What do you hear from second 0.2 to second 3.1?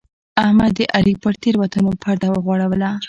احمد د علي پر تېروتنو پرده وغوړوله.